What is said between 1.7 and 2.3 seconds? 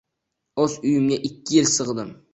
sig`dim